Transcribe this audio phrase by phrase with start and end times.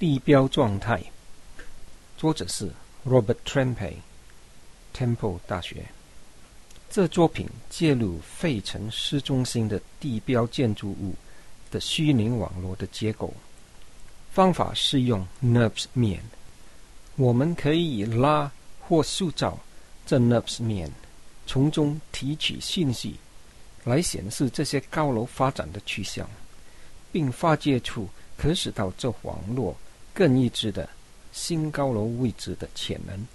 [0.00, 0.98] 地标状态，
[2.16, 2.70] 作者是
[3.06, 5.84] Robert Trempe，Temple 大学。
[6.88, 11.14] 这作品介入费城市中心的地标建筑物
[11.70, 13.34] 的虚拟网络的结构。
[14.32, 16.22] 方法是用 NURBS 面，
[17.16, 19.58] 我们可以拉或塑造
[20.06, 20.90] 这 NURBS 面，
[21.46, 23.16] 从中提取信息，
[23.84, 26.26] 来显示这些高楼发展的趋向，
[27.12, 28.08] 并发掘出
[28.38, 29.76] 可使到这网络。
[30.14, 30.88] 更一致的
[31.32, 33.26] 新高楼位置的潜能。